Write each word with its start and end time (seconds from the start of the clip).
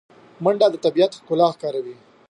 منډه 0.43 0.67
د 0.71 0.75
طبیعت 0.85 1.11
ښکلا 1.19 1.47
ښکاروي 1.55 1.95